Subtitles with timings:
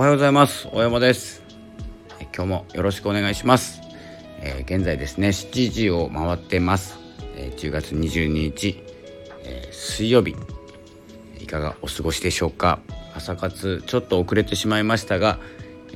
[0.00, 0.66] おはようございます。
[0.72, 1.42] 大山です。
[2.34, 3.82] 今日もよろしくお願いします、
[4.40, 6.98] えー、現在ですね7時を回ってます、
[7.36, 8.82] えー、10月22日、
[9.44, 10.34] えー、水曜日。
[11.38, 12.78] いかがお過ごしでしょうか。
[13.14, 15.38] 朝活ちょっと遅れてしまいましたが、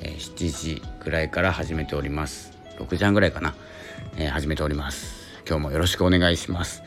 [0.02, 2.52] え7時くらいから始めております。
[2.78, 3.54] 6時半ぐらいかな、
[4.18, 5.40] え始めております。
[5.48, 6.82] 今日もよろしくお願いします、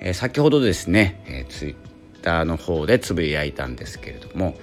[0.00, 1.76] え先ほどですね、えツイッ
[2.22, 4.56] ターの方でつぶやいたんですけれども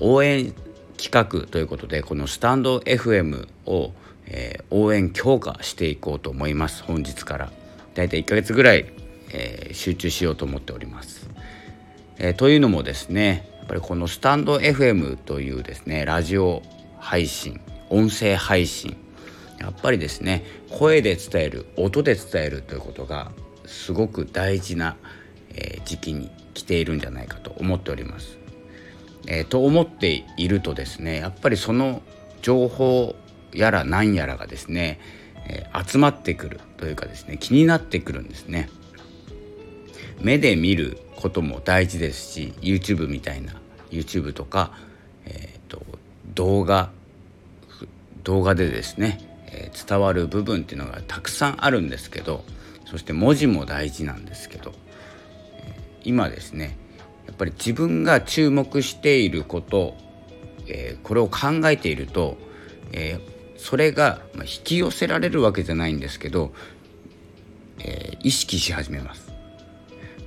[0.00, 0.54] 応援
[0.98, 3.92] 企画ということでこのスタンド FM を、
[4.26, 6.82] えー、応援強化していこうと思います。
[6.82, 7.52] 本日から。
[7.98, 8.86] だいたい1ヶ月ぐらい、
[9.32, 11.28] えー、集中しようと思っております、
[12.18, 16.62] えー、というのもですねやっぱりこのスタンド FM というですねラジオ
[17.00, 18.96] 配信音声配信
[19.58, 23.32] やっぱりですね声で伝える音で伝えるということが
[23.66, 24.96] すごく大事な、
[25.54, 28.38] え時期に来ているんじゃないかと思っております。
[29.30, 32.02] えー、と思っているとですねやっぱりその
[32.40, 33.14] 情報
[33.52, 34.98] やら何やらがですね、
[35.46, 38.68] えー、集まってくるというかですね気になってくるんですね。
[40.20, 43.52] 目で見ることも大事ですし YouTube みたいな
[43.90, 44.72] YouTube とか、
[45.26, 45.82] えーと、
[46.34, 46.90] 動画
[48.24, 52.44] 動画でですね、えー、伝わる部分っていうのがたくさんあるんですけど
[52.86, 54.72] そして文字も大事なんですけど、
[56.02, 56.76] 今ですね
[57.38, 59.94] ぱり自分が注目していること、
[60.66, 62.36] えー、これを考えていると、
[62.92, 66.52] えー、それが引き寄せられるわけじゃないんですけど、
[67.78, 69.32] えー、意識し始めます。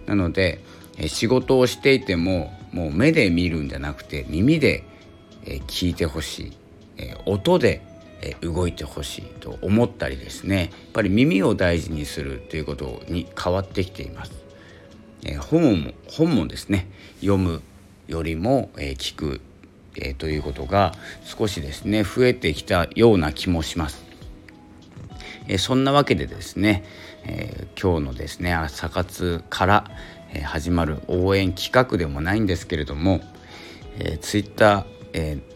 [0.08, 0.59] なので、
[0.98, 4.84] え仕事をしていてももう目で見るんじゃなくて耳で、
[5.45, 6.52] え聞いてほしい、
[6.98, 7.82] え音で
[8.42, 14.41] 動いてほしいと思ったりですねやっぱり耳を大事にするということに変わってきています。
[15.25, 17.61] え本も本もですね読む
[18.08, 19.41] よりも、え聞く、
[19.95, 24.04] えということが少しですね増えてきたような気もします。
[25.48, 26.83] えそんなわけでですね、
[27.26, 29.92] え今日のですね朝活から、
[30.33, 33.21] え始まる応援企画でもないんですけれども、
[33.99, 35.52] えー、ツイッター、えー、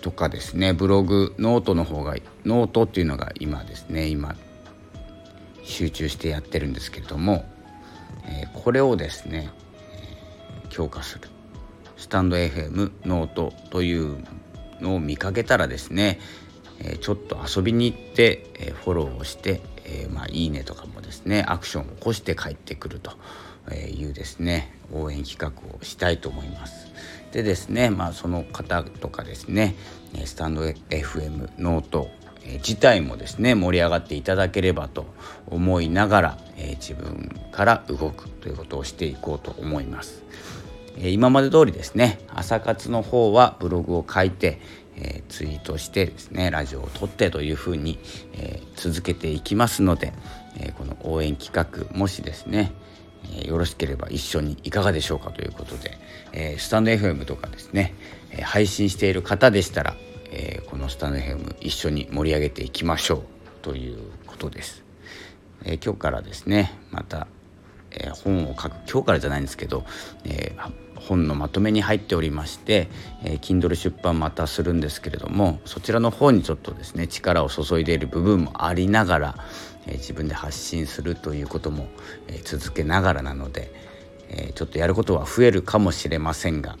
[0.00, 2.14] とかですねブログノートの方が
[2.44, 4.34] ノートっていうのが今ですね今
[5.62, 7.44] 集中してやってるんですけれども
[8.26, 9.50] えこれをですね、
[10.70, 11.28] 強化する
[11.96, 14.24] スタンド FM ノートという
[14.80, 16.18] のを見かけたらですね、
[16.80, 23.12] えちょっと遊びに行って、えフォローをして、えまあ、いいねとかもですねアクションを起こして帰ってくると
[23.74, 26.88] いうですね応援企画をしたいと思います。
[27.32, 29.74] でですねまあその方とかですね
[30.24, 32.08] スタンド FM ノート
[32.54, 35.06] 自体もですね盛り上がっていただければと
[35.46, 40.22] 思いながら、え自分から動くということをしていこうと思います。
[40.98, 44.60] え今まで通りですね朝活の方はブログを書いて、
[44.96, 47.98] えツイートしてですねラジオを撮ってというふうに、
[48.34, 50.12] え続けていきますので、
[50.58, 52.72] えこの応援企画もしですね
[53.32, 55.98] えよろしければ一緒にいかがでしょうかということで、
[56.32, 57.94] えスタンド FM とかですね、
[58.30, 59.96] え配信している方でしたら
[60.36, 63.22] えー、このスタンド FM 一緒に盛り上げていきましょう
[63.62, 64.82] ということです。
[65.64, 67.28] えー、今日からですねまた、
[67.92, 69.84] えー、本を書く今日からじゃないんですけど、
[70.24, 70.56] え
[70.96, 72.88] 本のまとめに入っておりまして、
[73.22, 79.34] え Kindle 出版またするんですけれどもそちらの方にちょっとですね力を注いでいる部分もありながら、
[79.86, 81.86] え自分で発信するということも、
[82.26, 83.72] え続けながらなので、
[84.30, 86.76] えちょっとやることは増えるかもしれませんが、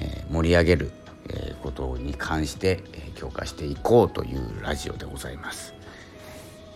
[0.00, 0.90] え盛り上げる
[1.28, 5.74] えことに関して、え強化していこうというラジオでございます。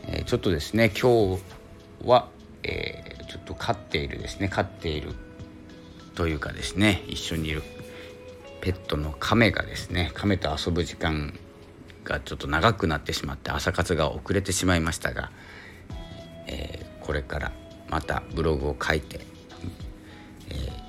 [0.07, 1.43] えちょっとですね今日
[2.05, 2.29] は、
[2.63, 5.15] えちょっと飼っているですね飼っている
[6.15, 7.63] というかですね一緒にいる
[8.61, 11.39] ペットの亀がですね亀と遊ぶ時間
[12.05, 15.31] がちょっと長くなってしまって朝活が遅れてしまいましたが、
[16.47, 17.53] えー、これから
[17.91, 19.21] またブログを書いて、
[20.51, 20.88] えー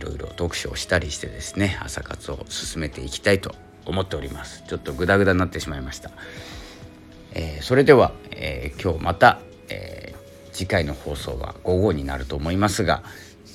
[0.00, 3.54] いろいろ読書をしたりしてですね朝活を進めていきたいと
[3.84, 4.64] 思っております。
[4.66, 6.10] ちょっとグダグダになってしまいました、
[7.32, 13.02] えー、それでは、えー、今日また、えー、次回の放送は午後になると思いますが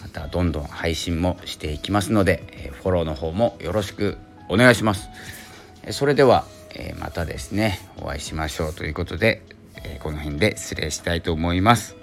[0.02, 4.18] またどんどん配信もしていきますので、えフォローの方もよろしく
[4.50, 5.10] お願いします。
[5.90, 6.46] それでは、
[6.76, 9.42] えまたですねお会いしましょうということで、
[9.84, 11.96] えこの辺で失礼したいと思います、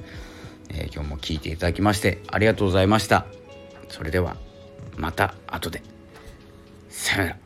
[0.71, 3.42] え今日も聞いていただきましてありがとうございました。
[3.93, 4.39] それでは
[4.97, 5.83] また後で。
[6.89, 7.42] さよなら。